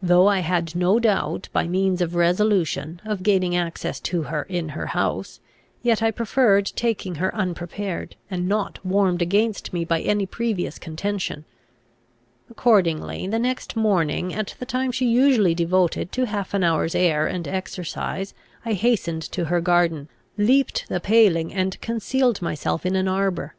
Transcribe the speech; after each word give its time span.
Though 0.00 0.28
I 0.28 0.38
had 0.38 0.76
no 0.76 1.00
doubt, 1.00 1.48
by 1.52 1.66
means 1.66 2.00
of 2.00 2.14
resolution, 2.14 3.00
of 3.04 3.24
gaining 3.24 3.56
access 3.56 3.98
to 4.02 4.22
her 4.30 4.44
in 4.44 4.68
her 4.68 4.86
house, 4.86 5.40
yet 5.82 6.00
I 6.00 6.12
preferred 6.12 6.66
taking 6.76 7.16
her 7.16 7.34
unprepared, 7.34 8.14
and 8.30 8.46
not 8.46 8.78
warmed 8.86 9.20
against 9.20 9.72
me 9.72 9.84
by 9.84 10.00
any 10.00 10.26
previous 10.26 10.78
contention. 10.78 11.44
Accordingly, 12.48 13.26
the 13.26 13.40
next 13.40 13.74
morning, 13.74 14.32
at 14.32 14.54
the 14.60 14.64
time 14.64 14.92
she 14.92 15.06
usually 15.06 15.56
devoted 15.56 16.12
to 16.12 16.26
half 16.26 16.54
an 16.54 16.62
hour's 16.62 16.94
air 16.94 17.26
and 17.26 17.48
exercise, 17.48 18.34
I 18.64 18.74
hastened 18.74 19.22
to 19.32 19.46
her 19.46 19.60
garden, 19.60 20.08
leaped 20.36 20.88
the 20.88 21.00
paling, 21.00 21.52
and 21.52 21.80
concealed 21.80 22.40
myself 22.40 22.86
in 22.86 22.94
an 22.94 23.08
arbour. 23.08 23.56